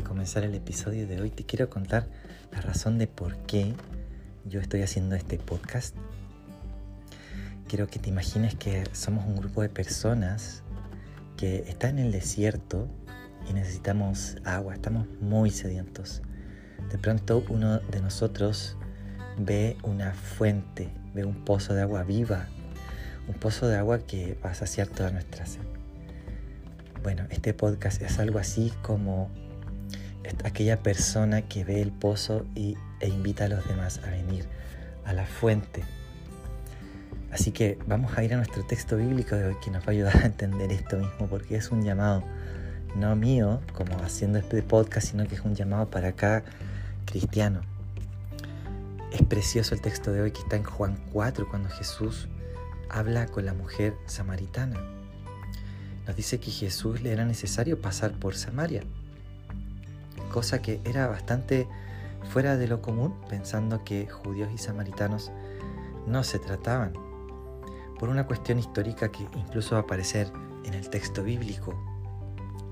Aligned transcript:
de 0.00 0.04
comenzar 0.04 0.44
el 0.44 0.54
episodio 0.54 1.06
de 1.06 1.20
hoy 1.20 1.28
te 1.28 1.44
quiero 1.44 1.68
contar 1.68 2.06
la 2.52 2.62
razón 2.62 2.96
de 2.96 3.06
por 3.06 3.36
qué 3.44 3.74
yo 4.46 4.58
estoy 4.58 4.80
haciendo 4.80 5.14
este 5.14 5.36
podcast. 5.36 5.94
Quiero 7.68 7.86
que 7.86 7.98
te 7.98 8.08
imagines 8.08 8.54
que 8.54 8.84
somos 8.92 9.26
un 9.26 9.36
grupo 9.36 9.60
de 9.60 9.68
personas 9.68 10.62
que 11.36 11.64
están 11.68 11.98
en 11.98 12.06
el 12.06 12.12
desierto 12.12 12.88
y 13.46 13.52
necesitamos 13.52 14.38
agua, 14.44 14.72
estamos 14.72 15.06
muy 15.20 15.50
sedientos. 15.50 16.22
De 16.90 16.96
pronto 16.96 17.44
uno 17.50 17.80
de 17.80 18.00
nosotros 18.00 18.78
ve 19.36 19.76
una 19.82 20.14
fuente, 20.14 20.88
ve 21.12 21.26
un 21.26 21.44
pozo 21.44 21.74
de 21.74 21.82
agua 21.82 22.04
viva, 22.04 22.48
un 23.28 23.34
pozo 23.34 23.68
de 23.68 23.76
agua 23.76 23.98
que 23.98 24.38
va 24.42 24.52
a 24.52 24.54
saciar 24.54 24.88
toda 24.88 25.10
nuestra 25.10 25.44
sed. 25.44 25.60
Bueno, 27.02 27.26
este 27.28 27.52
podcast 27.52 28.00
es 28.00 28.18
algo 28.18 28.38
así 28.38 28.72
como 28.80 29.30
aquella 30.44 30.82
persona 30.82 31.42
que 31.42 31.64
ve 31.64 31.80
el 31.80 31.92
pozo 31.92 32.44
y, 32.54 32.76
e 33.00 33.08
invita 33.08 33.44
a 33.44 33.48
los 33.48 33.66
demás 33.66 34.00
a 34.04 34.10
venir 34.10 34.46
a 35.04 35.12
la 35.12 35.26
fuente. 35.26 35.82
Así 37.32 37.52
que 37.52 37.78
vamos 37.86 38.16
a 38.16 38.24
ir 38.24 38.34
a 38.34 38.36
nuestro 38.36 38.64
texto 38.64 38.96
bíblico 38.96 39.36
de 39.36 39.46
hoy 39.46 39.56
que 39.62 39.70
nos 39.70 39.82
va 39.82 39.88
a 39.88 39.90
ayudar 39.90 40.16
a 40.16 40.26
entender 40.26 40.72
esto 40.72 40.98
mismo 40.98 41.26
porque 41.28 41.56
es 41.56 41.70
un 41.70 41.82
llamado 41.84 42.24
no 42.96 43.14
mío 43.14 43.60
como 43.74 43.96
haciendo 44.02 44.38
este 44.38 44.62
podcast, 44.62 45.08
sino 45.08 45.26
que 45.26 45.36
es 45.36 45.40
un 45.42 45.54
llamado 45.54 45.90
para 45.90 46.12
cada 46.12 46.42
cristiano. 47.06 47.60
Es 49.12 49.22
precioso 49.22 49.74
el 49.74 49.80
texto 49.80 50.12
de 50.12 50.22
hoy 50.22 50.32
que 50.32 50.40
está 50.40 50.56
en 50.56 50.64
Juan 50.64 50.98
4 51.12 51.48
cuando 51.48 51.68
Jesús 51.68 52.28
habla 52.88 53.26
con 53.26 53.46
la 53.46 53.54
mujer 53.54 53.94
samaritana 54.06 54.78
nos 56.10 56.16
dice 56.16 56.40
que 56.40 56.50
Jesús 56.50 57.02
le 57.02 57.12
era 57.12 57.24
necesario 57.24 57.80
pasar 57.80 58.10
por 58.12 58.34
Samaria, 58.34 58.82
cosa 60.30 60.62
que 60.62 60.80
era 60.84 61.06
bastante 61.08 61.68
fuera 62.32 62.56
de 62.56 62.68
lo 62.68 62.80
común, 62.80 63.14
pensando 63.28 63.84
que 63.84 64.06
judíos 64.06 64.50
y 64.54 64.58
samaritanos 64.58 65.30
no 66.06 66.24
se 66.24 66.38
trataban, 66.38 66.94
por 67.98 68.08
una 68.08 68.26
cuestión 68.26 68.58
histórica 68.58 69.10
que 69.12 69.24
incluso 69.36 69.74
va 69.74 69.82
a 69.82 69.84
aparecer 69.84 70.32
en 70.64 70.72
el 70.72 70.88
texto 70.88 71.22
bíblico. 71.22 71.74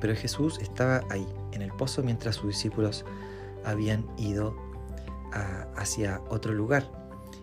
Pero 0.00 0.14
Jesús 0.14 0.58
estaba 0.60 1.02
ahí, 1.10 1.26
en 1.52 1.60
el 1.60 1.72
pozo, 1.72 2.02
mientras 2.02 2.36
sus 2.36 2.48
discípulos 2.48 3.04
habían 3.64 4.06
ido 4.16 4.56
hacia 5.76 6.22
otro 6.30 6.54
lugar. 6.54 6.84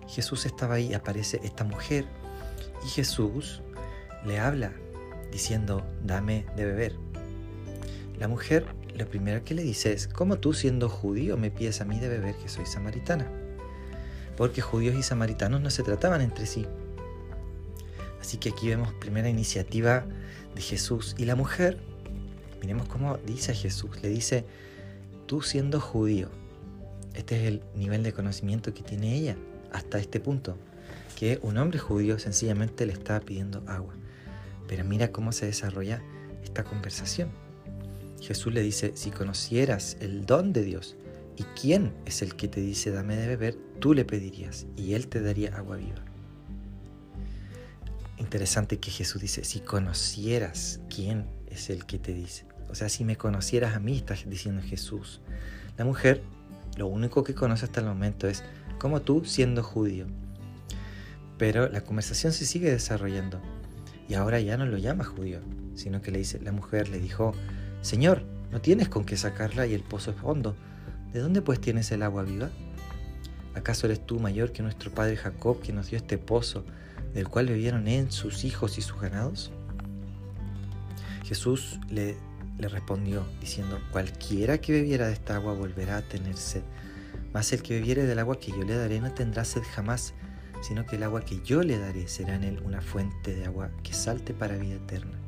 Jesús 0.07 0.45
estaba 0.45 0.75
ahí, 0.75 0.93
aparece 0.93 1.39
esta 1.43 1.63
mujer 1.63 2.05
y 2.83 2.87
Jesús 2.87 3.61
le 4.25 4.39
habla 4.39 4.71
diciendo, 5.31 5.85
dame 6.03 6.45
de 6.55 6.65
beber. 6.65 6.95
La 8.17 8.27
mujer 8.27 8.65
lo 8.95 9.07
primero 9.07 9.43
que 9.43 9.53
le 9.53 9.63
dice 9.63 9.93
es, 9.93 10.07
¿cómo 10.07 10.37
tú 10.37 10.53
siendo 10.53 10.89
judío 10.89 11.37
me 11.37 11.51
pides 11.51 11.81
a 11.81 11.85
mí 11.85 11.99
de 11.99 12.07
beber 12.07 12.35
que 12.35 12.49
soy 12.49 12.65
samaritana? 12.65 13.29
Porque 14.37 14.61
judíos 14.61 14.95
y 14.95 15.03
samaritanos 15.03 15.61
no 15.61 15.69
se 15.69 15.83
trataban 15.83 16.21
entre 16.21 16.45
sí. 16.45 16.65
Así 18.21 18.37
que 18.37 18.49
aquí 18.49 18.69
vemos 18.69 18.93
primera 18.93 19.29
iniciativa 19.29 20.05
de 20.55 20.61
Jesús. 20.61 21.15
Y 21.17 21.25
la 21.25 21.35
mujer, 21.35 21.77
miremos 22.61 22.87
cómo 22.87 23.17
dice 23.17 23.53
Jesús, 23.53 24.01
le 24.01 24.09
dice, 24.09 24.45
tú 25.25 25.41
siendo 25.41 25.79
judío, 25.79 26.29
este 27.13 27.41
es 27.41 27.47
el 27.47 27.61
nivel 27.75 28.03
de 28.03 28.13
conocimiento 28.13 28.73
que 28.73 28.83
tiene 28.83 29.15
ella 29.15 29.37
hasta 29.71 29.99
este 29.99 30.19
punto, 30.19 30.57
que 31.17 31.39
un 31.43 31.57
hombre 31.57 31.79
judío 31.79 32.17
sencillamente 32.19 32.85
le 32.85 32.93
está 32.93 33.19
pidiendo 33.19 33.63
agua. 33.67 33.93
Pero 34.67 34.83
mira 34.83 35.11
cómo 35.11 35.31
se 35.31 35.45
desarrolla 35.45 36.01
esta 36.43 36.63
conversación. 36.63 37.44
Jesús 38.25 38.51
le 38.53 38.61
dice, 38.61 38.91
si 38.95 39.11
conocieras 39.11 39.97
el 39.99 40.25
don 40.25 40.51
de 40.51 40.63
Dios 40.63 40.95
y 41.37 41.43
quién 41.59 41.93
es 42.05 42.23
el 42.23 42.35
que 42.35 42.47
te 42.47 42.59
dice 42.59 42.89
dame 42.89 43.15
de 43.15 43.27
beber, 43.27 43.55
tú 43.79 43.93
le 43.93 44.03
pedirías 44.03 44.65
y 44.75 44.93
él 44.93 45.07
te 45.07 45.21
daría 45.21 45.55
agua 45.55 45.77
viva. 45.77 46.03
Interesante 48.17 48.79
que 48.79 48.89
Jesús 48.89 49.21
dice, 49.21 49.43
si 49.43 49.59
conocieras 49.59 50.79
quién 50.89 51.27
es 51.47 51.69
el 51.69 51.85
que 51.85 51.99
te 51.99 52.13
dice. 52.13 52.45
O 52.67 52.73
sea, 52.73 52.89
si 52.89 53.05
me 53.05 53.15
conocieras 53.15 53.75
a 53.75 53.79
mí, 53.79 53.97
está 53.97 54.15
diciendo 54.25 54.63
Jesús. 54.65 55.21
La 55.77 55.85
mujer, 55.85 56.23
lo 56.77 56.87
único 56.87 57.23
que 57.23 57.35
conoce 57.35 57.65
hasta 57.65 57.81
el 57.81 57.85
momento 57.85 58.27
es 58.27 58.43
como 58.79 59.03
tú 59.03 59.23
siendo 59.23 59.61
judío. 59.61 60.07
Pero 61.37 61.69
la 61.69 61.81
conversación 61.81 62.33
se 62.33 62.47
sigue 62.47 62.71
desarrollando. 62.71 63.39
Y 64.09 64.15
ahora 64.15 64.39
ya 64.39 64.57
no 64.57 64.65
lo 64.65 64.79
llama 64.79 65.03
judío, 65.03 65.41
sino 65.75 66.01
que 66.01 66.09
le 66.09 66.19
dice, 66.19 66.39
la 66.39 66.51
mujer 66.51 66.89
le 66.89 66.99
dijo, 66.99 67.33
Señor, 67.85 68.23
no 68.51 68.61
tienes 68.61 68.89
con 68.89 69.05
qué 69.05 69.15
sacarla 69.15 69.67
y 69.67 69.75
el 69.75 69.83
pozo 69.83 70.09
es 70.09 70.17
hondo. 70.23 70.55
¿De 71.13 71.19
dónde 71.19 71.43
pues 71.43 71.61
tienes 71.61 71.91
el 71.91 72.01
agua 72.01 72.23
viva? 72.23 72.49
¿Acaso 73.53 73.85
eres 73.85 74.03
tú 74.03 74.19
mayor 74.19 74.51
que 74.51 74.63
nuestro 74.63 74.89
padre 74.89 75.15
Jacob, 75.17 75.61
que 75.61 75.71
nos 75.71 75.91
dio 75.91 75.97
este 75.97 76.17
pozo, 76.17 76.65
del 77.13 77.27
cual 77.27 77.45
bebieron 77.45 77.87
en 77.87 78.11
sus 78.11 78.43
hijos 78.43 78.79
y 78.79 78.81
sus 78.81 78.99
ganados? 78.99 79.51
Jesús 81.25 81.79
le, 81.87 82.17
le 82.57 82.69
respondió, 82.69 83.23
diciendo, 83.39 83.79
cualquiera 83.91 84.57
que 84.57 84.71
bebiera 84.71 85.05
de 85.05 85.13
esta 85.13 85.35
agua 85.35 85.53
volverá 85.53 85.97
a 85.97 86.01
tener 86.01 86.37
sed, 86.37 86.63
mas 87.33 87.53
el 87.53 87.61
que 87.61 87.75
bebiere 87.75 88.05
del 88.05 88.17
agua 88.17 88.39
que 88.39 88.49
yo 88.49 88.63
le 88.63 88.75
daré 88.75 88.99
no 88.99 89.13
tendrá 89.13 89.45
sed 89.45 89.61
jamás, 89.75 90.15
sino 90.63 90.87
que 90.87 90.95
el 90.95 91.03
agua 91.03 91.21
que 91.21 91.39
yo 91.43 91.61
le 91.61 91.77
daré 91.77 92.07
será 92.07 92.33
en 92.33 92.45
él 92.45 92.63
una 92.65 92.81
fuente 92.81 93.35
de 93.35 93.45
agua 93.45 93.69
que 93.83 93.93
salte 93.93 94.33
para 94.33 94.57
vida 94.57 94.73
eterna. 94.73 95.24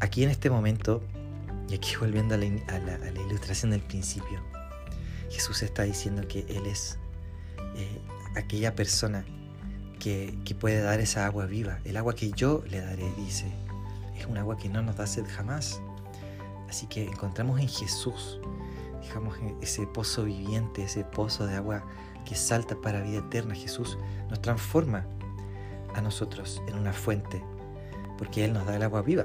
Aquí 0.00 0.22
en 0.24 0.30
este 0.30 0.50
momento, 0.50 1.02
y 1.68 1.74
aquí 1.74 1.96
volviendo 1.98 2.34
a 2.34 2.38
la, 2.38 2.48
ilustración 3.26 3.70
del 3.70 3.80
principio, 3.80 4.42
Jesús 5.30 5.62
está 5.62 5.84
diciendo 5.84 6.26
que 6.28 6.40
Él 6.48 6.66
es 6.66 6.98
eh, 7.76 8.00
aquella 8.36 8.74
persona 8.74 9.24
que, 9.98 10.56
puede 10.60 10.80
dar 10.80 11.00
esa 11.00 11.26
agua 11.26 11.46
viva. 11.46 11.80
El 11.84 11.96
agua 11.96 12.14
que 12.14 12.30
yo 12.30 12.62
le 12.68 12.80
daré, 12.80 13.10
dice, 13.16 13.46
es 14.16 14.26
un 14.26 14.36
agua 14.36 14.56
que 14.56 14.68
no 14.68 14.82
nos 14.82 14.96
da 14.96 15.06
jamás. 15.28 15.80
Así 16.68 16.86
que 16.86 17.04
encontramos 17.04 17.60
en 17.60 17.68
Jesús, 17.68 18.40
digamos, 19.02 19.38
ese 19.62 19.86
pozo 19.86 20.24
viviente, 20.24 20.84
ese 20.84 21.04
pozo 21.04 21.46
de 21.46 21.56
agua 21.56 21.84
que 22.24 22.34
salta 22.34 22.76
para 22.80 23.00
vida 23.00 23.18
eterna. 23.18 23.54
Jesús 23.54 23.98
nos 24.28 24.42
transforma 24.42 25.06
a 25.94 26.00
nosotros 26.00 26.62
en 26.68 26.74
una 26.74 26.92
fuente, 26.92 27.42
porque 28.18 28.44
Él 28.44 28.52
nos 28.52 28.66
da 28.66 28.76
el 28.76 28.82
agua 28.82 29.02
viva. 29.02 29.24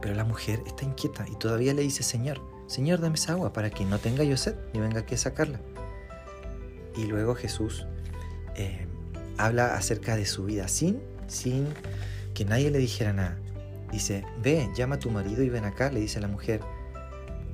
Pero 0.00 0.14
la 0.14 0.24
mujer 0.24 0.62
está 0.66 0.84
inquieta 0.84 1.26
y 1.28 1.36
todavía 1.36 1.74
le 1.74 1.82
dice, 1.82 2.02
Señor, 2.02 2.40
Señor, 2.66 3.00
dame 3.00 3.16
esa 3.16 3.32
agua 3.32 3.52
para 3.52 3.70
que 3.70 3.84
no 3.84 3.98
tenga 3.98 4.24
yo 4.24 4.36
sed 4.36 4.54
ni 4.72 4.80
venga 4.80 5.00
aquí 5.00 5.14
a 5.14 5.18
sacarla. 5.18 5.60
Y 6.96 7.06
luego 7.06 7.34
Jesús 7.34 7.86
eh, 8.56 8.86
habla 9.38 9.74
acerca 9.74 10.16
de 10.16 10.26
su 10.26 10.44
vida 10.44 10.68
sin, 10.68 11.00
sin 11.28 11.66
que 12.34 12.44
nadie 12.44 12.70
le 12.70 12.78
dijera 12.78 13.12
nada. 13.12 13.38
Dice, 13.90 14.24
ve, 14.42 14.68
llama 14.76 14.96
a 14.96 14.98
tu 14.98 15.10
marido 15.10 15.42
y 15.42 15.48
ven 15.48 15.64
acá, 15.64 15.90
le 15.90 16.00
dice 16.00 16.20
la 16.20 16.28
mujer. 16.28 16.60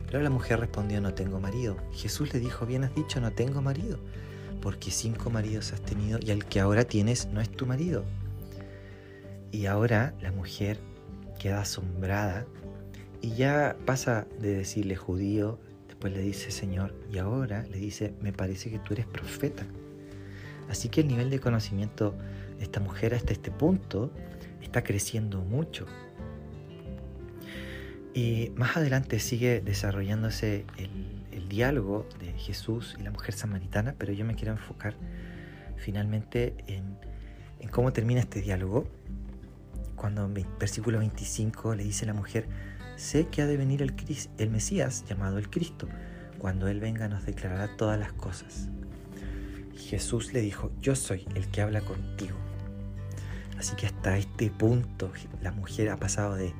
Pero 0.07 0.23
la 0.23 0.31
mujer 0.31 0.61
respondió, 0.61 1.01
no 1.01 1.15
tengo 1.15 1.41
marido. 1.41 1.77
Jesús 1.93 2.33
le 2.33 2.41
dijo, 2.41 2.67
bien 2.67 2.85
has 2.85 2.95
dicho, 2.95 3.21
no 3.21 3.33
tengo 3.33 3.63
marido, 3.63 3.99
porque 4.61 4.91
cinco 4.91 5.31
maridos 5.31 5.73
has 5.73 5.81
tenido 5.81 6.19
y 6.21 6.31
el 6.31 6.45
que 6.45 6.61
ahora 6.61 6.85
tienes 6.85 7.27
no 7.27 7.41
es 7.41 7.51
tu 7.51 7.67
marido. 7.67 8.05
Y 9.53 9.67
ahora 9.67 10.15
la 10.21 10.33
mujer 10.33 10.79
queda 11.39 11.61
asombrada 11.61 12.47
y 13.21 13.35
ya 13.35 13.77
pasa 13.87 14.27
de 14.41 14.57
decirle 14.57 14.97
judío, 14.97 15.59
después 15.87 16.13
le 16.13 16.21
dice 16.21 16.51
Señor, 16.51 16.95
y 17.13 17.19
ahora 17.19 17.63
le 17.71 17.79
dice, 17.79 18.15
me 18.21 18.33
parece 18.33 18.71
que 18.71 18.79
tú 18.79 18.93
eres 18.95 19.07
profeta. 19.07 19.65
Así 20.69 20.89
que 20.89 21.03
el 21.03 21.09
nivel 21.09 21.31
de 21.31 21.41
conocimiento 21.41 22.15
de 22.59 22.65
esta 22.65 22.81
mujer 22.81 23.15
hasta 23.15 23.33
este 23.33 23.51
punto 23.51 24.11
está 24.61 24.83
creciendo 24.83 25.41
mucho. 25.43 25.87
Y 28.15 28.53
más 28.57 28.77
adelante 28.77 29.19
sigue 29.19 29.61
desarrollándose 29.61 30.65
el, 30.79 31.49
diálogo 31.49 32.09
de 32.19 32.33
Jesús 32.33 32.97
y 32.99 33.03
la 33.05 33.13
mujer 33.13 33.33
samaritana, 33.33 33.95
pero 33.97 34.13
yo 34.13 34.25
me 34.25 34.35
quiero 34.35 34.53
enfocar 34.53 34.97
finalmente 35.77 36.57
en, 36.67 36.99
cómo 37.71 37.93
termina 37.93 38.21
este 38.21 38.41
diálogo. 38.41 38.89
Cuando 40.05 40.27
en 40.27 40.47
versículo 40.59 40.99
25 40.99 41.77
le 41.77 41.83
dice 41.83 42.05
la 42.05 42.13
mujer, 42.13 42.47
sé 42.95 43.29
que 43.29 43.41
ha 43.41 43.47
de 43.47 43.57
venir 43.57 43.81
el, 43.81 43.95
el 44.37 44.51
Mesías 44.51 45.03
llamado 45.09 45.39
el 45.39 45.49
Cristo. 45.49 45.89
Cuando 46.37 46.69
Él 46.69 46.79
venga 46.79 47.09
nos 47.09 47.25
declarará 47.25 47.75
todas 47.79 47.99
las 47.99 48.13
cosas. 48.13 48.69
Jesús 49.75 50.35
le 50.35 50.43
dijo, 50.43 50.71
yo 50.83 50.95
soy 50.95 51.27
el 51.35 51.49
que 51.49 51.63
habla 51.63 51.81
contigo. 51.81 52.37
Así 53.59 53.77
que 53.77 53.87
hasta 53.87 54.19
este 54.19 54.51
punto 54.51 55.11
la 55.41 55.53
mujer 55.53 55.89
ha 55.89 55.97
pasado 55.97 56.35
de 56.35 56.53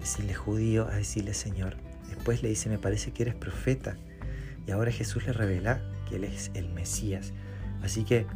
decirle 0.00 0.34
judío 0.34 0.88
a 0.88 0.96
decirle 0.96 1.34
Señor. 1.34 1.76
Después 2.08 2.42
le 2.42 2.48
dice, 2.48 2.68
me 2.68 2.78
parece 2.78 3.12
que 3.12 3.22
eres 3.22 3.36
profeta. 3.36 3.96
Y 4.66 4.72
ahora 4.72 4.90
Jesús 4.90 5.24
le 5.24 5.32
revela 5.32 5.80
que 6.08 6.16
Él 6.16 6.24
es 6.24 6.50
el 6.54 6.68
Mesías. 6.68 7.32
Así 7.80 8.02
que 8.02 8.26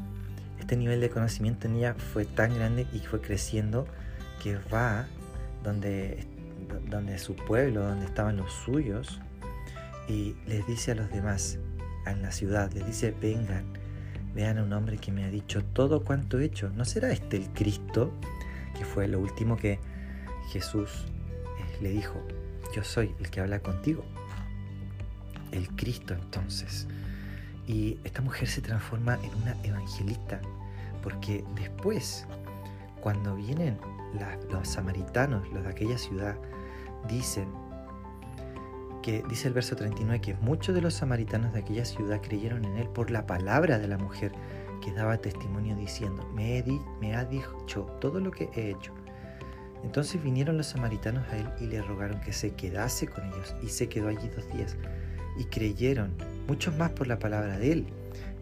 este 0.60 0.76
nivel 0.76 1.00
de 1.00 1.10
conocimiento 1.10 1.66
en 1.66 1.74
ella 1.74 1.94
fue 1.94 2.26
tan 2.26 2.54
grande 2.54 2.86
y 2.92 3.00
fue 3.00 3.20
creciendo 3.20 3.88
que 4.42 4.56
va 4.72 5.06
donde 5.62 6.26
donde 6.88 7.18
su 7.18 7.34
pueblo, 7.34 7.82
donde 7.82 8.06
estaban 8.06 8.36
los 8.36 8.52
suyos, 8.52 9.20
y 10.08 10.34
les 10.46 10.66
dice 10.66 10.92
a 10.92 10.94
los 10.94 11.10
demás 11.10 11.58
en 12.06 12.22
la 12.22 12.30
ciudad, 12.30 12.72
les 12.72 12.86
dice, 12.86 13.14
vengan, 13.20 13.64
vean 14.34 14.58
a 14.58 14.62
un 14.62 14.72
hombre 14.72 14.98
que 14.98 15.10
me 15.10 15.24
ha 15.24 15.30
dicho 15.30 15.64
todo 15.64 16.04
cuanto 16.04 16.38
he 16.38 16.44
hecho. 16.44 16.70
¿No 16.70 16.84
será 16.84 17.10
este 17.10 17.36
el 17.36 17.48
Cristo? 17.50 18.12
Que 18.78 18.84
fue 18.84 19.08
lo 19.08 19.18
último 19.20 19.56
que 19.56 19.80
Jesús 20.50 21.06
eh, 21.58 21.78
le 21.82 21.90
dijo, 21.90 22.22
yo 22.74 22.84
soy 22.84 23.14
el 23.18 23.30
que 23.30 23.40
habla 23.40 23.60
contigo. 23.60 24.04
El 25.50 25.68
Cristo 25.70 26.14
entonces. 26.14 26.86
Y 27.66 27.98
esta 28.04 28.22
mujer 28.22 28.48
se 28.48 28.60
transforma 28.60 29.18
en 29.24 29.34
una 29.42 29.56
evangelista, 29.64 30.40
porque 31.02 31.42
después, 31.56 32.26
cuando 33.00 33.34
vienen 33.34 33.76
los 34.50 34.68
samaritanos, 34.68 35.48
los 35.52 35.64
de 35.64 35.70
aquella 35.70 35.98
ciudad, 35.98 36.36
dicen, 37.08 37.48
que 39.02 39.22
dice 39.28 39.48
el 39.48 39.54
verso 39.54 39.76
39 39.76 40.20
que 40.20 40.34
muchos 40.34 40.74
de 40.74 40.80
los 40.80 40.94
samaritanos 40.94 41.52
de 41.52 41.60
aquella 41.60 41.84
ciudad 41.84 42.20
creyeron 42.20 42.64
en 42.64 42.76
él 42.76 42.88
por 42.88 43.10
la 43.10 43.26
palabra 43.26 43.78
de 43.78 43.86
la 43.86 43.98
mujer 43.98 44.32
que 44.82 44.92
daba 44.92 45.16
testimonio 45.18 45.76
diciendo, 45.76 46.28
me, 46.34 46.64
me 47.00 47.14
ha 47.14 47.24
dicho 47.24 47.82
todo 48.00 48.20
lo 48.20 48.30
que 48.30 48.50
he 48.54 48.70
hecho. 48.70 48.92
Entonces 49.84 50.22
vinieron 50.22 50.56
los 50.56 50.66
samaritanos 50.66 51.24
a 51.28 51.36
él 51.36 51.48
y 51.60 51.66
le 51.66 51.80
rogaron 51.82 52.20
que 52.20 52.32
se 52.32 52.54
quedase 52.54 53.06
con 53.06 53.24
ellos 53.26 53.54
y 53.62 53.68
se 53.68 53.88
quedó 53.88 54.08
allí 54.08 54.28
dos 54.28 54.48
días. 54.52 54.76
Y 55.38 55.44
creyeron, 55.44 56.12
muchos 56.48 56.76
más 56.76 56.90
por 56.90 57.06
la 57.06 57.18
palabra 57.18 57.58
de 57.58 57.72
él. 57.72 57.86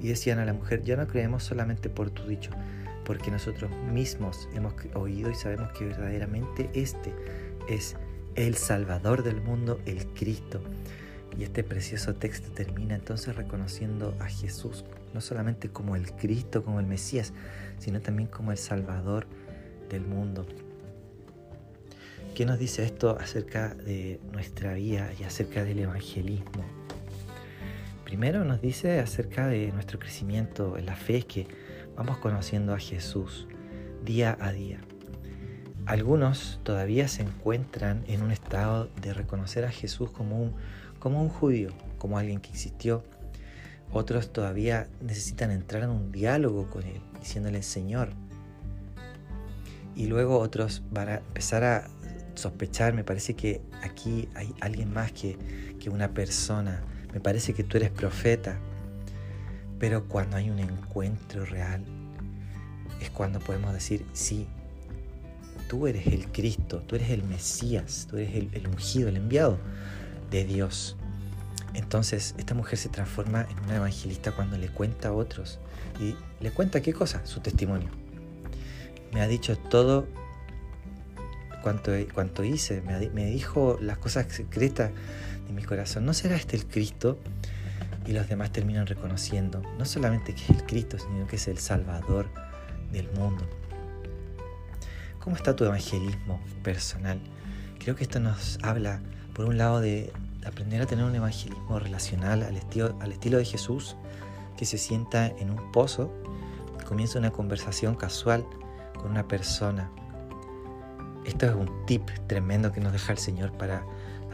Y 0.01 0.09
decían 0.09 0.39
a 0.39 0.45
la 0.45 0.55
mujer, 0.55 0.83
ya 0.83 0.97
no 0.97 1.07
creemos 1.07 1.43
solamente 1.43 1.91
por 1.91 2.11
tu 2.11 2.27
dicho, 2.27 2.51
porque 3.05 3.31
nosotros 3.31 3.71
mismos 3.93 4.49
hemos 4.55 4.75
oído 4.95 5.31
y 5.31 5.35
sabemos 5.35 5.71
que 5.73 5.85
verdaderamente 5.85 6.71
este 6.75 7.15
es 7.69 7.97
el 8.35 8.55
Salvador 8.57 9.23
del 9.23 9.41
mundo, 9.41 9.81
el 9.87 10.07
Cristo. 10.09 10.61
Y 11.39 11.45
este 11.45 11.65
precioso 11.65 12.15
texto 12.15 12.51
termina 12.53 12.95
entonces 12.95 13.35
reconociendo 13.35 14.15
a 14.21 14.27
Jesús 14.27 14.85
no 15.15 15.21
solamente 15.21 15.69
como 15.71 15.97
el 15.97 16.11
Cristo, 16.13 16.65
como 16.65 16.81
el 16.81 16.87
Mesías, 16.87 17.33
sino 17.79 18.01
también 18.01 18.29
como 18.29 18.51
el 18.51 18.59
Salvador 18.59 19.27
del 19.89 20.05
mundo. 20.05 20.47
¿Qué 22.35 22.45
nos 22.45 22.59
dice 22.59 22.85
esto 22.85 23.17
acerca 23.19 23.75
de 23.75 24.21
nuestra 24.33 24.75
vida 24.75 25.11
y 25.19 25.23
acerca 25.23 25.63
del 25.63 25.79
evangelismo? 25.79 26.65
Primero 28.05 28.45
nos 28.45 28.61
dice 28.61 28.99
acerca 28.99 29.47
de 29.47 29.71
nuestro 29.73 30.01
crecimiento 30.01 30.77
en 30.77 30.87
la 30.87 30.97
fe, 30.97 31.23
que 31.23 31.47
vamos 31.97 32.19
conociendo 32.19 32.75
a 32.75 32.79
Jesús 32.79 33.47
día 34.05 34.37
a 34.41 34.53
día. 34.53 34.81
Algunos 35.87 36.61
todavía 36.63 37.09
se 37.09 37.23
encuentran 37.23 38.05
en 38.07 38.23
un 38.23 38.31
estado 38.31 38.89
de 39.03 39.13
reconocer 39.13 39.65
a 39.65 39.71
Jesús 39.71 40.11
como 40.11 40.41
un, 40.41 40.55
como 40.99 41.23
un 41.23 41.29
judío, 41.29 41.71
como 41.99 42.19
alguien 42.19 42.41
que 42.41 42.51
existió. 42.51 43.05
Otros 43.93 44.33
todavía 44.33 44.89
necesitan 45.01 45.51
entrar 45.51 45.83
en 45.83 45.91
un 45.91 46.11
diálogo 46.11 46.69
con 46.71 46.85
Él, 46.85 47.01
diciéndole 47.21 47.63
Señor. 47.63 48.11
Y 49.95 50.07
luego 50.07 50.39
otros 50.39 50.83
van 50.91 51.09
a 51.09 51.15
empezar 51.17 51.65
a 51.65 51.87
sospechar, 52.35 52.95
me 52.95 53.05
parece 53.05 53.35
que 53.35 53.61
aquí 53.83 54.29
hay 54.35 54.53
alguien 54.61 54.93
más 54.93 55.13
que, 55.13 55.39
que 55.79 55.91
una 55.91 56.09
persona, 56.09 56.83
me 57.13 57.21
parece 57.21 57.55
que 57.55 57.63
tú 57.63 57.77
eres 57.77 57.91
profeta. 57.91 58.59
Pero 59.85 60.05
cuando 60.05 60.39
hay 60.39 60.49
un 60.49 60.61
encuentro 60.61 61.45
real, 61.45 61.85
es 63.03 63.11
cuando 63.11 63.39
podemos 63.39 63.75
decir, 63.75 64.07
sí, 64.15 64.47
tú 65.69 65.87
eres 65.87 66.07
el 66.07 66.33
Cristo, 66.33 66.83
tú 66.87 66.97
eres 66.97 67.11
el 67.11 67.23
Mesías, 67.23 68.07
tú 68.09 68.17
eres 68.17 68.35
el, 68.35 68.67
ungido, 68.67 69.11
el 69.11 69.19
enviado 69.19 69.59
de 70.31 70.47
Dios. 70.47 70.97
Entonces 71.75 72.35
esta 72.39 72.55
mujer 72.55 72.79
se 72.79 72.89
transforma 72.89 73.43
en 73.43 73.63
una 73.65 73.77
evangelista 73.77 74.33
cuando 74.33 74.57
le 74.57 74.69
cuenta 74.69 75.09
a 75.09 75.13
otros. 75.13 75.59
¿Y 76.01 76.17
le 76.43 76.51
cuenta 76.51 76.81
qué 76.81 76.95
cosa? 76.95 77.21
Su 77.27 77.41
testimonio. 77.41 77.91
Me 79.13 79.21
ha 79.21 79.29
dicho 79.29 79.59
todo 79.59 80.07
cuanto, 81.63 81.93
cuanto 82.15 82.43
hice, 82.43 82.81
me, 82.81 83.11
me 83.11 83.27
dijo 83.27 83.77
las 83.83 83.99
cosas 83.99 84.33
secretas 84.33 84.93
de 85.47 85.53
mi 85.53 85.63
corazón. 85.63 86.07
¿No 86.07 86.15
será 86.15 86.37
este 86.37 86.57
el 86.57 86.65
Cristo? 86.65 87.19
Y 88.07 88.13
los 88.13 88.29
demás 88.29 88.53
terminan 88.53 88.87
reconociendo 88.87 89.63
no 89.79 89.85
solamente 89.85 90.35
que 90.35 90.43
es 90.43 90.51
el 90.51 90.65
Cristo, 90.65 90.99
sino 90.99 91.27
que 91.27 91.37
es 91.37 91.49
el 91.49 91.59
Salvador 91.59 92.29
del 92.93 93.11
mundo. 93.13 93.45
¿Cómo 95.21 95.37
está 95.37 95.57
tu 95.57 95.65
evangelismo 95.65 96.39
personal? 96.63 97.19
Creo 97.79 97.97
que 97.97 98.05
esto 98.05 98.21
nos 98.21 98.59
habla, 98.63 99.01
por 99.33 99.47
un 99.47 99.57
lado, 99.57 99.81
de 99.81 100.13
aprender 100.47 100.83
a 100.83 100.87
tener 100.87 101.05
un 101.05 101.15
evangelismo 101.15 101.79
relacional 101.79 102.43
al 102.43 102.57
estilo, 102.57 102.97
al 103.01 103.13
estilo 103.13 103.39
de 103.39 103.45
Jesús, 103.47 103.97
que 104.57 104.67
se 104.67 104.79
sienta 104.79 105.27
en 105.27 105.51
un 105.51 105.73
pozo 105.73 106.13
y 106.79 106.85
comienza 106.85 107.19
una 107.19 107.31
conversación 107.31 107.95
casual 107.95 108.45
con 109.01 109.11
una 109.11 109.27
persona. 109.27 109.91
Esto 111.25 111.47
es 111.47 111.55
un 111.55 111.87
tip 111.87 112.11
tremendo 112.27 112.71
que 112.71 112.81
nos 112.81 112.93
deja 112.93 113.13
el 113.13 113.19
Señor 113.19 113.53
para 113.53 113.85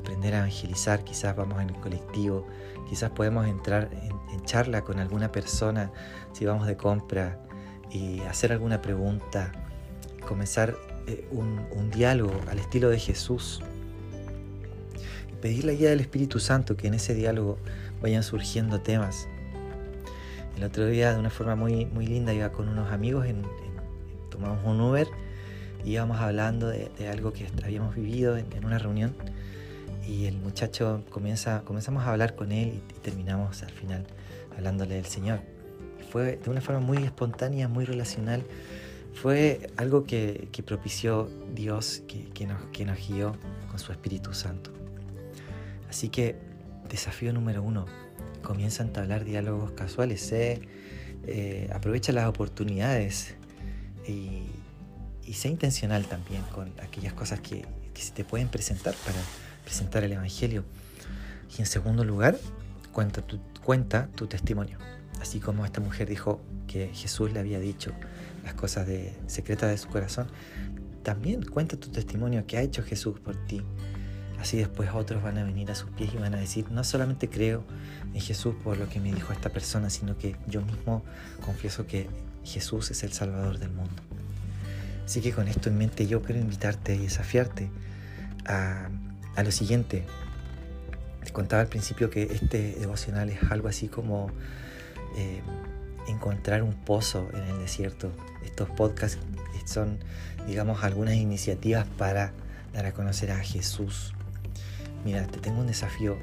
aprender 0.01 0.35
a 0.35 0.39
evangelizar. 0.39 1.05
Quizás 1.05 1.37
vamos 1.37 1.61
en 1.63 1.71
el 1.71 1.77
colectivo, 1.77 2.47
quizás 2.89 3.11
podemos 3.11 3.47
entrar 3.47 3.89
en, 3.93 4.13
en 4.35 4.45
charla 4.45 4.83
con 4.83 4.99
alguna 4.99 5.33
persona 5.33 5.91
si 6.33 6.45
vamos 6.45 6.67
de 6.67 6.77
compra 6.77 7.39
y 7.91 8.21
hacer 8.21 8.53
alguna 8.53 8.83
pregunta 8.83 9.53
comenzar 10.27 10.77
eh, 11.07 11.27
un, 11.33 11.91
diálogo 11.91 12.33
al 12.49 12.59
estilo 12.59 12.89
de 12.89 12.99
Jesús. 12.99 13.61
Pedir 15.41 15.65
la 15.65 15.73
guía 15.73 15.91
del 15.91 16.01
Espíritu 16.01 16.39
Santo, 16.39 16.77
que 16.77 16.87
en 16.87 16.95
ese 16.95 17.15
diálogo 17.15 17.59
vayan 18.01 18.23
surgiendo 18.23 18.81
temas. 18.81 19.27
El 20.57 20.65
otro 20.65 20.87
día, 20.87 21.13
de 21.13 21.19
una 21.19 21.31
forma 21.31 21.57
muy, 21.57 21.87
muy 21.87 22.07
linda, 22.07 22.33
iba 22.33 22.53
con 22.53 22.69
unos 22.69 22.93
amigos, 22.93 23.27
en, 23.27 23.43
tomamos 24.31 24.65
un 24.65 24.81
Uber 24.81 25.09
y 25.85 25.93
íbamos 25.93 26.21
hablando 26.21 26.69
de, 26.69 26.91
algo 27.11 27.33
que 27.33 27.49
habíamos 27.65 27.95
vivido 27.95 28.37
en, 28.37 28.65
una 28.65 28.79
reunión 28.79 29.15
y 30.07 30.27
el 30.27 30.37
muchacho 30.37 31.05
comienza, 31.11 31.63
comenzamos 31.63 32.05
a 32.05 32.13
hablar 32.13 32.35
con 32.35 32.53
él 32.53 32.83
y, 32.89 33.01
terminamos 33.01 33.63
al 33.63 33.71
final 33.71 34.07
hablándole 34.57 34.97
del 34.97 35.07
Señor. 35.07 35.41
fue 36.11 36.37
de 36.37 36.51
una 36.51 36.61
forma 36.61 36.81
muy 36.81 36.99
espontánea, 36.99 37.69
muy 37.69 37.85
relacional, 37.85 38.43
fue 39.15 39.71
algo 39.77 40.05
que, 40.05 40.49
propició 40.65 41.29
Dios, 41.55 42.03
que, 42.07 42.47
nos, 42.47 43.09
guió 43.09 43.37
con 43.69 43.79
su 43.79 43.93
Espíritu 43.93 44.35
Santo. 44.35 44.73
Así 45.89 46.09
que, 46.09 46.37
desafío 46.89 47.33
número 47.33 47.63
uno, 47.63 47.87
comienza 48.43 48.83
a 48.83 48.87
entablar 48.87 49.25
diálogos 49.25 49.73
casuales, 49.73 50.31
eh, 50.33 51.71
aprovecha 51.73 52.13
las 52.13 52.27
oportunidades 52.27 53.35
y, 54.07 54.43
y, 55.25 55.35
sé 55.35 55.49
intencional 55.49 56.07
también 56.07 56.43
con 56.55 56.73
aquellas 56.81 57.13
cosas 57.13 57.41
que, 57.41 57.65
que 57.93 58.03
se 58.03 58.13
te 58.13 58.25
pueden 58.25 58.49
presentar 58.49 58.95
para 59.05 59.19
presentar 59.65 60.05
el 60.05 60.13
Evangelio. 60.13 60.65
Y 61.57 61.61
en 61.61 61.67
segundo 61.67 62.05
lugar, 62.05 62.39
cuenta 62.93 63.23
tu, 63.23 63.39
cuenta 63.65 64.09
tu 64.15 64.27
testimonio. 64.27 64.79
Así 65.21 65.41
como 65.41 65.65
esta 65.65 65.81
mujer 65.81 66.09
dijo 66.09 66.41
que 66.67 66.89
Jesús 66.95 67.33
le 67.33 67.41
había 67.41 67.61
dicho, 67.61 67.93
las 68.45 68.55
cosas 68.55 68.87
de, 68.87 69.15
secretas 69.27 69.71
de 69.71 69.79
su 69.79 69.89
corazón, 69.89 70.29
también 71.03 71.43
cuenta 71.43 71.77
tu 71.77 71.91
testimonio 71.91 72.47
que 72.47 72.59
ha 72.59 72.63
hecho 72.63 72.83
Jesús 72.83 73.19
por 73.21 73.37
ti. 73.47 73.63
Así 74.41 74.57
después 74.57 74.89
otros 74.95 75.23
van 75.23 75.37
a 75.37 75.45
venir 75.45 75.71
a 75.71 75.75
sus 75.75 75.91
pies 75.91 76.15
y 76.15 76.17
van 76.17 76.35
a 76.35 76.39
decir, 76.39 76.71
no 76.71 76.83
solamente 76.83 77.29
creo 77.29 77.65
en 78.15 78.21
Jesús 78.21 78.55
por 78.65 78.79
lo 78.79 78.89
que 78.89 78.99
me 78.99 79.13
dijo 79.13 79.33
esta 79.33 79.51
persona, 79.51 79.91
sino 79.91 80.17
que 80.17 80.37
yo 80.47 80.63
mismo 80.63 81.03
confieso 81.45 81.87
que 81.87 82.09
Jesús 82.45 82.91
es 82.91 83.03
el 83.03 83.13
Salvador 83.13 83.59
del 83.59 83.71
mundo. 83.71 84.03
Así 85.05 85.21
que 85.21 85.33
con 85.33 85.49
esto 85.49 85.69
en 85.69 85.77
mente 85.77 86.07
yo 86.07 86.23
quiero 86.23 86.41
invitarte 86.41 86.95
y 86.95 86.99
desafiarte 87.01 87.69
a, 88.47 88.89
lo 89.37 89.51
siguiente. 89.51 90.05
Te 91.25 91.33
contaba 91.33 91.63
al 91.63 91.69
principio 91.69 92.11
que 92.11 92.23
este 92.23 92.75
devocional 92.75 93.31
es 93.31 93.43
algo 93.51 93.69
así 93.69 93.89
como 93.89 94.31
eh, 95.17 95.41
encontrar 96.09 96.63
un 96.63 96.75
pozo 96.75 97.29
en 97.33 97.43
el 97.43 97.59
desierto. 97.59 98.11
Estos 98.45 98.69
podcasts 98.71 99.19
son, 99.65 99.99
digamos, 100.47 100.83
algunas 100.83 101.15
iniciativas 101.15 101.87
para 101.99 102.33
dar 102.73 102.87
a 102.87 102.93
conocer 102.93 103.31
a 103.31 103.39
Jesús. 103.39 104.15
Mira, 105.05 105.27
te 105.27 105.39
tengo 105.39 105.61
un 105.61 105.67
desafío. 105.67 106.19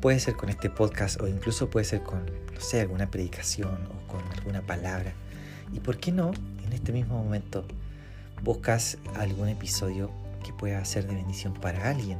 Puede 0.00 0.18
ser 0.18 0.34
con 0.34 0.48
este 0.48 0.70
podcast 0.70 1.20
o 1.20 1.28
incluso 1.28 1.70
puede 1.70 1.84
ser 1.84 2.02
con, 2.02 2.24
no 2.26 2.60
sé, 2.60 2.80
alguna 2.80 3.10
predicación 3.10 3.74
o 3.88 4.08
con 4.10 4.22
alguna 4.38 4.62
palabra. 4.62 5.12
¿Y 5.72 5.80
por 5.80 5.98
qué 5.98 6.10
no, 6.10 6.32
en 6.64 6.72
este 6.72 6.92
mismo 6.92 7.22
momento, 7.22 7.64
buscas 8.42 8.98
algún 9.14 9.48
episodio 9.48 10.10
que 10.40 10.52
pueda 10.52 10.84
ser 10.84 11.06
de 11.06 11.14
bendición 11.14 11.54
para 11.54 11.88
alguien? 11.88 12.18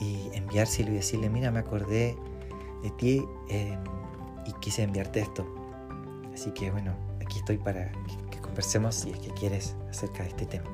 Y 0.00 0.30
enviárselo 0.34 0.90
y 0.92 0.94
decirle, 0.94 1.28
mira, 1.28 1.50
me 1.50 1.58
acordé 1.58 2.16
de 2.82 2.90
ti 2.98 3.24
y 4.46 4.52
quise 4.60 4.82
enviarte 4.82 5.20
esto. 5.20 5.46
Así 6.32 6.50
que 6.52 6.70
bueno, 6.70 6.94
aquí 7.20 7.38
estoy 7.38 7.58
para 7.58 7.90
que, 8.30 8.38
conversemos 8.40 8.94
si 8.94 9.10
es 9.10 9.18
que 9.18 9.30
quieres 9.32 9.76
acerca 9.90 10.22
de 10.22 10.30
este 10.30 10.46
tema. 10.46 10.70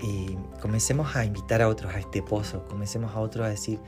y 0.00 0.36
comencemos 0.60 1.14
a 1.16 1.24
invitar 1.24 1.60
a 1.60 1.68
otros 1.68 1.92
a 1.92 1.98
este 1.98 2.22
pozo, 2.22 2.64
comencemos 2.68 3.14
a 3.14 3.20
otros 3.20 3.46
a 3.46 3.48
decir, 3.48 3.80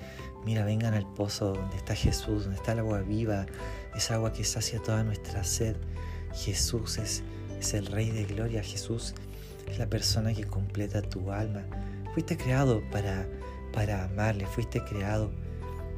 mira, 0.44 0.64
vengan 0.64 0.94
al 0.94 1.06
pozo 1.06 1.54
donde 1.54 1.76
está 1.76 1.94
Jesús, 1.94 2.44
donde 2.44 2.56
está 2.56 2.72
el 2.72 2.80
agua 2.80 3.00
viva, 3.00 3.46
esa 3.94 4.14
agua 4.14 4.32
que 4.32 4.44
sacia 4.44 4.80
toda 4.80 5.04
nuestra 5.04 5.44
sed. 5.44 5.76
Jesús 6.32 6.98
es, 6.98 7.22
es 7.58 7.74
el 7.74 7.86
Rey 7.86 8.10
de 8.10 8.24
Gloria, 8.24 8.62
Jesús 8.62 9.14
es 9.70 9.78
la 9.78 9.86
persona 9.86 10.34
que 10.34 10.44
completa 10.44 11.00
tu 11.02 11.30
alma. 11.30 11.64
Fuiste 12.14 12.36
creado 12.36 12.82
para, 12.90 13.26
para 13.72 14.04
amarle, 14.04 14.46
fuiste 14.46 14.82
creado 14.84 15.30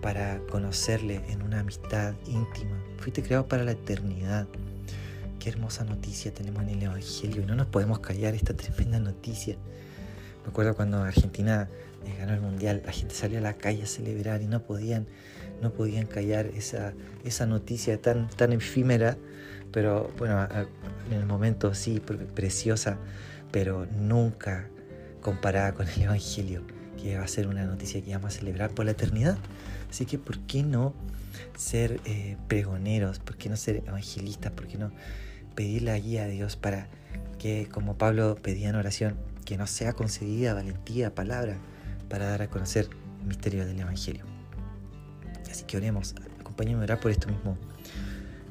para 0.03 0.41
conocerle 0.51 1.23
en 1.29 1.43
una 1.43 1.61
amistad 1.61 2.15
íntima, 2.27 2.83
fuiste 2.99 3.23
creado 3.23 3.47
para 3.47 3.65
la 3.65 3.73
eternidad. 3.73 4.47
Qué 5.39 5.49
hermosa 5.49 5.85
noticia 5.85 6.33
tenemos 6.33 6.63
en 6.65 6.71
el 6.71 6.83
Evangelio 6.83 7.43
y 7.43 7.47
no 7.47 7.55
nos 7.55 7.67
podemos 7.67 8.01
callar 8.01 8.35
esta 8.35 8.55
tremenda 8.55 9.01
noticia. 9.01 9.57
Me 10.45 10.51
acuerdo 10.51 10.75
cuando 10.75 11.03
Argentina 11.03 11.69
eh, 12.05 12.17
ganó 12.19 12.35
el 12.35 12.41
Mundial, 12.41 12.83
la 12.85 12.93
gente 12.93 13.15
salió 13.15 13.39
a 13.39 13.41
la 13.41 13.55
calle 13.55 13.85
a 13.85 13.87
celebrar 13.87 14.43
y 14.43 14.47
no 14.47 14.63
podían, 14.63 15.07
no 15.61 15.73
podían 15.73 16.07
callar 16.07 16.47
esa, 16.47 16.95
esa 17.25 17.47
noticia 17.47 18.01
tan, 18.01 18.29
tan 18.29 18.53
efímera, 18.53 19.17
pero 19.71 20.11
bueno, 20.19 20.47
en 21.11 21.17
el 21.17 21.27
momento 21.27 21.75
sí, 21.75 22.01
preciosa, 22.35 22.99
pero 23.53 23.87
nunca 23.87 24.69
comparada 25.21 25.73
con 25.73 25.89
el 25.89 26.03
Evangelio, 26.03 26.63
que 27.01 27.17
va 27.17 27.25
a 27.25 27.29
ser 27.29 27.47
una 27.47 27.65
noticia 27.65 28.03
que 28.03 28.13
vamos 28.13 28.35
a 28.35 28.39
celebrar 28.39 28.71
por 28.71 28.85
la 28.85 28.93
eternidad. 28.93 29.39
Así 29.89 30.07
que, 30.07 30.19
¿por 30.19 30.39
qué 30.41 30.63
no 30.65 30.95
ser 31.57 32.01
eh, 32.05 32.37
pregoneros? 32.49 33.21
¿Por 33.21 33.37
qué 33.37 33.49
no 33.49 33.57
ser 33.57 33.83
evangelistas? 33.87 34.53
¿Por 34.53 34.67
qué 34.67 34.79
no 34.79 34.91
pedir 35.55 35.83
la 35.83 35.99
guía 35.99 36.25
a 36.25 36.29
Dios 36.29 36.57
para 36.57 36.89
que, 37.39 37.69
como 37.71 37.97
Pablo 37.97 38.37
pedía 38.41 38.71
en 38.71 38.77
oración, 38.77 39.17
que 39.45 39.57
nos 39.57 39.71
sea 39.71 39.93
concedida 39.93 40.55
valentía, 40.55 41.15
palabra, 41.15 41.59
para 42.09 42.27
dar 42.27 42.43
a 42.43 42.49
conocer 42.49 42.89
el 43.21 43.27
misterio 43.27 43.67
del 43.67 43.79
Evangelio. 43.81 44.25
Así 45.51 45.65
que 45.65 45.77
oremos, 45.77 46.15
acompáñame 46.41 46.81
a 46.81 46.85
orar 46.85 47.01
por 47.01 47.11
esto 47.11 47.29
mismo. 47.29 47.59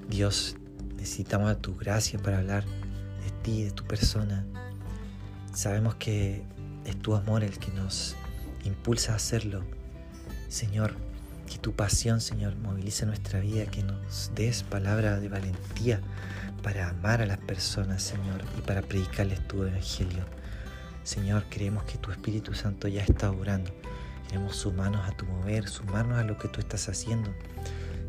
Dios, 0.09 0.57
necesitamos 0.97 1.59
tu 1.61 1.75
gracia 1.75 2.19
para 2.19 2.39
hablar 2.39 2.65
de 2.65 3.31
ti, 3.43 3.63
de 3.63 3.71
tu 3.71 3.85
persona. 3.85 4.45
Sabemos 5.53 5.95
que 5.95 6.43
es 6.85 6.95
tu 7.01 7.15
amor 7.15 7.43
el 7.43 7.59
que 7.59 7.71
nos 7.71 8.15
impulsa 8.63 9.13
a 9.13 9.15
hacerlo. 9.17 9.63
Señor, 10.47 10.95
que 11.49 11.57
tu 11.57 11.73
pasión, 11.73 12.21
Señor, 12.21 12.55
movilice 12.55 13.05
nuestra 13.05 13.39
vida, 13.41 13.65
que 13.65 13.83
nos 13.83 14.31
des 14.33 14.63
palabra 14.63 15.19
de 15.19 15.27
valentía 15.27 16.01
para 16.63 16.89
amar 16.89 17.21
a 17.21 17.25
las 17.25 17.37
personas, 17.37 18.01
Señor, 18.01 18.41
y 18.57 18.61
para 18.61 18.81
predicarles 18.81 19.45
tu 19.47 19.63
evangelio. 19.63 20.25
Señor, 21.03 21.45
creemos 21.49 21.83
que 21.83 21.97
tu 21.97 22.11
Espíritu 22.11 22.53
Santo 22.53 22.87
ya 22.87 23.03
está 23.03 23.31
obrando. 23.31 23.71
Queremos 24.27 24.55
sumarnos 24.55 25.07
a 25.07 25.11
tu 25.11 25.25
mover, 25.25 25.67
sumarnos 25.67 26.17
a 26.17 26.23
lo 26.23 26.37
que 26.37 26.47
tú 26.47 26.61
estás 26.61 26.87
haciendo. 26.87 27.33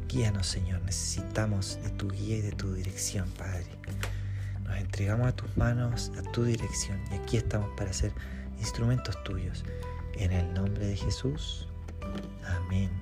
Guíanos, 0.09 0.47
Señor. 0.47 0.83
Necesitamos 0.83 1.79
de 1.83 1.91
tu 1.91 2.09
guía 2.09 2.37
y 2.37 2.43
de 2.43 2.53
tu 2.53 2.75
dirección, 2.75 3.29
Padre. 3.31 3.67
Nos 4.73 4.81
entregamos 4.81 5.29
a 5.29 5.33
tus 5.33 5.55
manos, 5.55 6.11
a 6.19 6.23
tu 6.33 6.45
dirección. 6.45 6.99
Y 7.11 7.17
aquí 7.17 7.37
estamos 7.37 7.69
para 7.77 7.93
ser 7.93 8.11
instrumentos 8.59 9.23
tuyos. 9.23 9.65
En 10.15 10.33
el 10.33 10.55
nombre 10.55 10.87
de 10.87 10.97
Jesús. 10.97 11.69
Amén. 12.47 13.02